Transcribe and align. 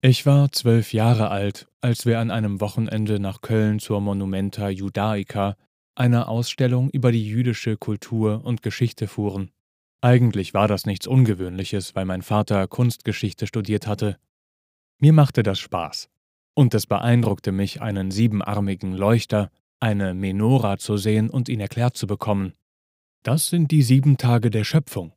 ich 0.00 0.26
war 0.26 0.52
zwölf 0.52 0.92
Jahre 0.92 1.30
alt, 1.30 1.68
als 1.80 2.06
wir 2.06 2.20
an 2.20 2.30
einem 2.30 2.60
Wochenende 2.60 3.18
nach 3.18 3.40
Köln 3.40 3.80
zur 3.80 4.00
Monumenta 4.00 4.68
Judaica, 4.68 5.56
einer 5.96 6.28
Ausstellung 6.28 6.88
über 6.90 7.10
die 7.10 7.26
jüdische 7.26 7.76
Kultur 7.76 8.44
und 8.44 8.62
Geschichte 8.62 9.08
fuhren. 9.08 9.50
Eigentlich 10.00 10.54
war 10.54 10.68
das 10.68 10.86
nichts 10.86 11.08
Ungewöhnliches, 11.08 11.96
weil 11.96 12.04
mein 12.04 12.22
Vater 12.22 12.68
Kunstgeschichte 12.68 13.48
studiert 13.48 13.88
hatte. 13.88 14.16
Mir 15.00 15.12
machte 15.12 15.42
das 15.42 15.58
Spaß. 15.58 16.08
Und 16.54 16.74
es 16.74 16.86
beeindruckte 16.86 17.50
mich, 17.50 17.82
einen 17.82 18.12
siebenarmigen 18.12 18.92
Leuchter, 18.92 19.50
eine 19.80 20.14
Menora 20.14 20.78
zu 20.78 20.96
sehen 20.96 21.30
und 21.30 21.48
ihn 21.48 21.60
erklärt 21.60 21.96
zu 21.96 22.06
bekommen. 22.06 22.52
Das 23.24 23.48
sind 23.48 23.72
die 23.72 23.82
sieben 23.82 24.16
Tage 24.16 24.50
der 24.50 24.64
Schöpfung. 24.64 25.12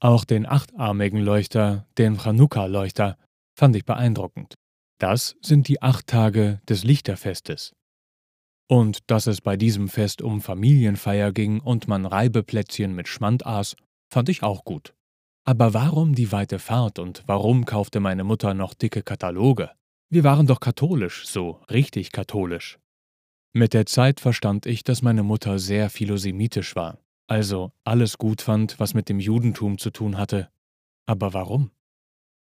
Auch 0.00 0.24
den 0.24 0.46
achtarmigen 0.46 1.20
Leuchter, 1.20 1.86
den 1.98 2.18
Chanukka-Leuchter, 2.18 3.18
fand 3.54 3.76
ich 3.76 3.84
beeindruckend. 3.84 4.54
Das 4.98 5.36
sind 5.42 5.68
die 5.68 5.82
acht 5.82 6.06
Tage 6.06 6.60
des 6.68 6.84
Lichterfestes. 6.84 7.74
Und 8.68 9.10
dass 9.10 9.26
es 9.26 9.40
bei 9.40 9.56
diesem 9.56 9.88
Fest 9.88 10.22
um 10.22 10.40
Familienfeier 10.40 11.32
ging 11.32 11.60
und 11.60 11.88
man 11.88 12.06
Reibeplätzchen 12.06 12.94
mit 12.94 13.08
Schmand 13.08 13.44
aß, 13.44 13.76
fand 14.08 14.28
ich 14.28 14.42
auch 14.42 14.64
gut. 14.64 14.94
Aber 15.44 15.74
warum 15.74 16.14
die 16.14 16.30
weite 16.30 16.58
Fahrt 16.58 16.98
und 16.98 17.24
warum 17.26 17.64
kaufte 17.64 17.98
meine 18.00 18.24
Mutter 18.24 18.54
noch 18.54 18.74
dicke 18.74 19.02
Kataloge? 19.02 19.70
Wir 20.08 20.24
waren 20.24 20.46
doch 20.46 20.60
katholisch, 20.60 21.26
so 21.26 21.60
richtig 21.70 22.12
katholisch. 22.12 22.78
Mit 23.52 23.74
der 23.74 23.86
Zeit 23.86 24.20
verstand 24.20 24.66
ich, 24.66 24.84
dass 24.84 25.02
meine 25.02 25.22
Mutter 25.22 25.58
sehr 25.58 25.90
philosemitisch 25.90 26.76
war, 26.76 26.98
also 27.26 27.72
alles 27.84 28.18
gut 28.18 28.40
fand, 28.40 28.78
was 28.78 28.94
mit 28.94 29.08
dem 29.08 29.20
Judentum 29.20 29.78
zu 29.78 29.90
tun 29.90 30.16
hatte. 30.16 30.48
Aber 31.06 31.34
warum? 31.34 31.70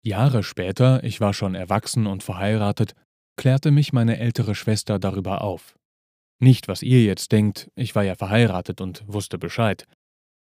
Jahre 0.04 0.44
später, 0.44 1.04
ich 1.04 1.22
war 1.22 1.34
schon 1.34 1.56
erwachsen 1.56 2.08
und 2.08 2.24
verheiratet, 2.24 2.94
klärte 3.38 3.72
mich 3.72 3.94
meine 3.94 4.20
ältere 4.20 4.56
Schwester 4.56 5.00
darüber 5.00 5.42
auf. 5.42 5.76
Nicht, 6.40 6.68
was 6.68 6.82
ihr 6.82 7.04
jetzt 7.04 7.32
denkt, 7.32 7.70
ich 7.76 7.94
war 7.94 8.04
ja 8.04 8.16
verheiratet 8.16 8.82
und 8.82 9.04
wusste 9.08 9.38
Bescheid. 9.38 9.86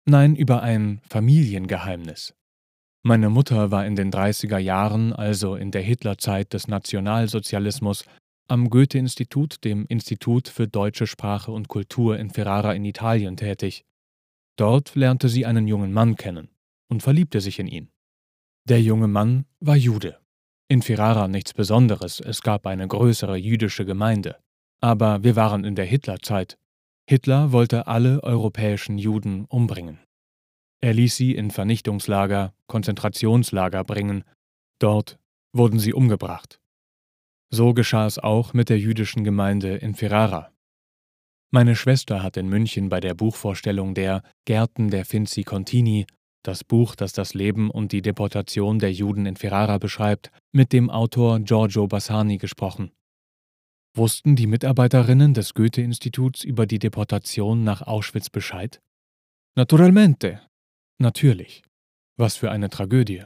Nein, 0.05 0.35
über 0.35 0.61
ein 0.61 1.01
Familiengeheimnis. 1.09 2.35
Meine 3.01 3.29
Mutter 3.29 3.71
war 3.71 3.85
in 3.85 3.95
den 3.95 4.11
30er 4.11 4.59
Jahren, 4.59 5.13
also 5.13 5.55
in 5.55 5.71
der 5.71 5.81
Hitlerzeit 5.81 6.53
des 6.53 6.67
Nationalsozialismus, 6.67 8.05
am 8.47 8.69
Goethe-Institut, 8.69 9.63
dem 9.63 9.85
Institut 9.87 10.47
für 10.47 10.67
deutsche 10.67 11.07
Sprache 11.07 11.51
und 11.51 11.67
Kultur 11.67 12.19
in 12.19 12.29
Ferrara 12.29 12.73
in 12.73 12.85
Italien 12.85 13.37
tätig. 13.37 13.85
Dort 14.57 14.95
lernte 14.95 15.29
sie 15.29 15.45
einen 15.45 15.67
jungen 15.67 15.93
Mann 15.93 16.15
kennen 16.15 16.49
und 16.89 17.01
verliebte 17.01 17.41
sich 17.41 17.59
in 17.59 17.67
ihn. 17.67 17.89
Der 18.69 18.83
junge 18.83 19.07
Mann 19.07 19.45
war 19.59 19.75
Jude. 19.75 20.19
In 20.67 20.83
Ferrara 20.83 21.27
nichts 21.27 21.55
Besonderes, 21.55 22.19
es 22.19 22.43
gab 22.43 22.67
eine 22.67 22.87
größere 22.87 23.35
jüdische 23.35 23.83
Gemeinde. 23.83 24.35
Aber 24.79 25.23
wir 25.23 25.35
waren 25.35 25.63
in 25.63 25.73
der 25.73 25.85
Hitlerzeit. 25.85 26.55
Hitler 27.09 27.51
wollte 27.51 27.87
alle 27.87 28.21
europäischen 28.21 28.99
Juden 28.99 29.45
umbringen. 29.45 29.97
Er 30.81 30.93
ließ 30.93 31.15
sie 31.15 31.33
in 31.33 31.49
Vernichtungslager, 31.49 32.53
Konzentrationslager 32.67 33.83
bringen. 33.83 34.23
Dort 34.77 35.17
wurden 35.51 35.79
sie 35.79 35.93
umgebracht. 35.93 36.61
So 37.49 37.73
geschah 37.73 38.05
es 38.05 38.19
auch 38.19 38.53
mit 38.53 38.69
der 38.69 38.77
jüdischen 38.77 39.23
Gemeinde 39.23 39.77
in 39.77 39.95
Ferrara. 39.95 40.51
Meine 41.49 41.75
Schwester 41.75 42.21
hat 42.21 42.37
in 42.37 42.47
München 42.47 42.89
bei 42.89 42.99
der 42.99 43.15
Buchvorstellung 43.15 43.95
der 43.95 44.21
Gärten 44.45 44.91
der 44.91 45.05
Finzi 45.05 45.43
Contini 45.43 46.05
das 46.43 46.63
Buch, 46.63 46.95
das 46.95 47.13
das 47.13 47.33
Leben 47.33 47.69
und 47.69 47.91
die 47.91 48.01
Deportation 48.01 48.79
der 48.79 48.91
Juden 48.91 49.25
in 49.25 49.35
Ferrara 49.35 49.77
beschreibt, 49.77 50.31
mit 50.51 50.73
dem 50.73 50.89
Autor 50.89 51.39
Giorgio 51.39 51.87
Bassani 51.87 52.37
gesprochen. 52.37 52.91
Wussten 53.95 54.35
die 54.35 54.47
Mitarbeiterinnen 54.47 55.33
des 55.33 55.53
Goethe-Instituts 55.53 56.43
über 56.43 56.65
die 56.65 56.79
Deportation 56.79 57.63
nach 57.63 57.81
Auschwitz 57.81 58.29
Bescheid? 58.29 58.81
Naturalmente. 59.55 60.41
Natürlich. 60.99 61.63
Was 62.17 62.35
für 62.35 62.51
eine 62.51 62.69
Tragödie. 62.69 63.23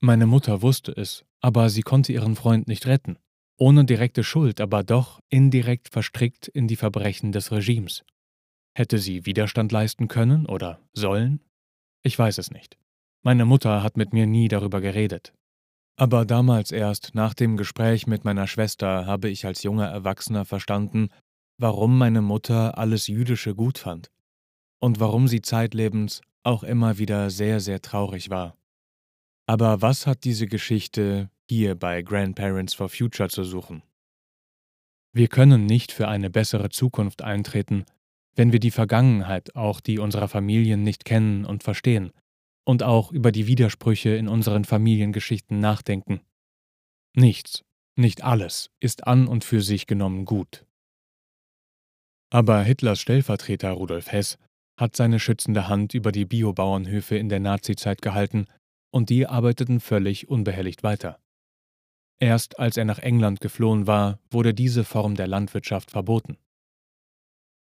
Meine 0.00 0.26
Mutter 0.26 0.60
wusste 0.60 0.92
es, 0.92 1.24
aber 1.40 1.70
sie 1.70 1.82
konnte 1.82 2.12
ihren 2.12 2.36
Freund 2.36 2.68
nicht 2.68 2.86
retten. 2.86 3.16
Ohne 3.58 3.84
direkte 3.84 4.24
Schuld, 4.24 4.60
aber 4.60 4.82
doch 4.82 5.20
indirekt 5.30 5.88
verstrickt 5.88 6.48
in 6.48 6.68
die 6.68 6.76
Verbrechen 6.76 7.32
des 7.32 7.52
Regimes. 7.52 8.04
Hätte 8.76 8.98
sie 8.98 9.24
Widerstand 9.24 9.70
leisten 9.72 10.08
können 10.08 10.46
oder 10.46 10.80
sollen? 10.92 11.40
Ich 12.04 12.18
weiß 12.18 12.38
es 12.38 12.50
nicht. 12.50 12.76
Meine 13.22 13.46
Mutter 13.46 13.82
hat 13.82 13.96
mit 13.96 14.12
mir 14.12 14.26
nie 14.26 14.48
darüber 14.48 14.80
geredet. 14.80 15.32
Aber 15.96 16.26
damals 16.26 16.70
erst, 16.70 17.14
nach 17.14 17.34
dem 17.34 17.56
Gespräch 17.56 18.06
mit 18.06 18.24
meiner 18.24 18.46
Schwester, 18.46 19.06
habe 19.06 19.30
ich 19.30 19.46
als 19.46 19.62
junger 19.62 19.88
Erwachsener 19.88 20.44
verstanden, 20.44 21.08
warum 21.58 21.96
meine 21.96 22.20
Mutter 22.20 22.76
alles 22.76 23.06
Jüdische 23.06 23.54
gut 23.54 23.78
fand 23.78 24.10
und 24.80 25.00
warum 25.00 25.28
sie 25.28 25.40
zeitlebens 25.40 26.20
auch 26.42 26.62
immer 26.62 26.98
wieder 26.98 27.30
sehr, 27.30 27.60
sehr 27.60 27.80
traurig 27.80 28.28
war. 28.28 28.56
Aber 29.46 29.80
was 29.80 30.06
hat 30.06 30.24
diese 30.24 30.46
Geschichte 30.46 31.30
hier 31.48 31.74
bei 31.74 32.02
Grandparents 32.02 32.74
for 32.74 32.88
Future 32.88 33.30
zu 33.30 33.44
suchen? 33.44 33.82
Wir 35.12 35.28
können 35.28 35.64
nicht 35.64 35.92
für 35.92 36.08
eine 36.08 36.28
bessere 36.28 36.70
Zukunft 36.70 37.22
eintreten, 37.22 37.86
wenn 38.36 38.52
wir 38.52 38.60
die 38.60 38.70
Vergangenheit, 38.70 39.54
auch 39.56 39.80
die 39.80 39.98
unserer 39.98 40.28
Familien 40.28 40.82
nicht 40.82 41.04
kennen 41.04 41.44
und 41.44 41.62
verstehen, 41.62 42.12
und 42.64 42.82
auch 42.82 43.12
über 43.12 43.30
die 43.30 43.46
Widersprüche 43.46 44.10
in 44.10 44.28
unseren 44.28 44.64
Familiengeschichten 44.64 45.60
nachdenken. 45.60 46.20
Nichts, 47.14 47.62
nicht 47.96 48.24
alles 48.24 48.70
ist 48.80 49.06
an 49.06 49.28
und 49.28 49.44
für 49.44 49.60
sich 49.60 49.86
genommen 49.86 50.24
gut. 50.24 50.66
Aber 52.30 52.62
Hitlers 52.62 53.00
Stellvertreter 53.00 53.70
Rudolf 53.70 54.10
Hess 54.10 54.38
hat 54.76 54.96
seine 54.96 55.20
schützende 55.20 55.68
Hand 55.68 55.94
über 55.94 56.10
die 56.10 56.24
Biobauernhöfe 56.24 57.16
in 57.16 57.28
der 57.28 57.38
Nazizeit 57.38 58.02
gehalten 58.02 58.46
und 58.90 59.10
die 59.10 59.26
arbeiteten 59.26 59.78
völlig 59.78 60.28
unbehelligt 60.28 60.82
weiter. 60.82 61.20
Erst 62.18 62.58
als 62.58 62.76
er 62.76 62.84
nach 62.84 62.98
England 62.98 63.40
geflohen 63.40 63.86
war, 63.86 64.18
wurde 64.30 64.54
diese 64.54 64.84
Form 64.84 65.14
der 65.14 65.26
Landwirtschaft 65.26 65.90
verboten. 65.90 66.38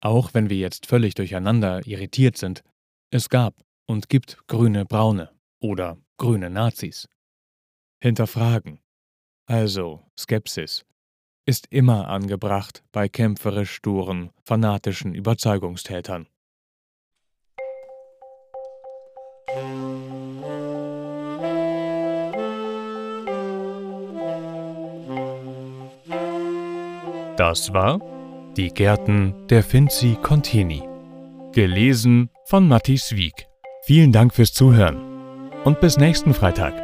Auch 0.03 0.33
wenn 0.33 0.49
wir 0.49 0.57
jetzt 0.57 0.85
völlig 0.85 1.15
durcheinander 1.15 1.87
irritiert 1.87 2.35
sind, 2.35 2.61
es 3.09 3.29
gab 3.29 3.55
und 3.85 4.09
gibt 4.09 4.37
grüne 4.47 4.83
Braune 4.83 5.29
oder 5.61 5.97
grüne 6.17 6.49
Nazis. 6.49 7.07
Hinterfragen, 8.01 8.79
also 9.45 10.01
Skepsis, 10.19 10.83
ist 11.45 11.67
immer 11.69 12.09
angebracht 12.09 12.83
bei 12.91 13.07
kämpferisch 13.07 13.71
sturen, 13.71 14.31
fanatischen 14.43 15.15
Überzeugungstätern. 15.15 16.27
Das 27.37 27.73
war 27.73 28.12
die 28.57 28.69
Gärten 28.69 29.33
der 29.49 29.63
Finzi 29.63 30.17
Contini. 30.21 30.83
Gelesen 31.53 32.29
von 32.45 32.67
Matti 32.67 32.99
Wieg. 33.11 33.47
Vielen 33.85 34.11
Dank 34.11 34.33
fürs 34.33 34.53
Zuhören 34.53 34.97
und 35.63 35.79
bis 35.79 35.97
nächsten 35.97 36.33
Freitag. 36.33 36.82